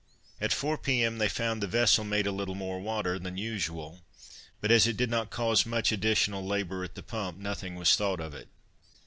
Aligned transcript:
At 0.41 0.51
four 0.51 0.79
P. 0.79 1.03
M. 1.03 1.19
they 1.19 1.29
found 1.29 1.61
the 1.61 1.67
vessel 1.67 2.03
made 2.03 2.25
a 2.25 2.31
little 2.31 2.55
more 2.55 2.79
water, 2.79 3.19
than 3.19 3.37
usual; 3.37 4.01
but 4.59 4.71
as 4.71 4.87
it 4.87 4.97
did 4.97 5.11
not 5.11 5.29
cause 5.29 5.63
much 5.63 5.91
additional 5.91 6.43
labour 6.43 6.83
at 6.83 6.95
the 6.95 7.03
pump, 7.03 7.37
nothing 7.37 7.75
was 7.75 7.95
thought 7.95 8.19
of 8.19 8.33
it. 8.33 8.47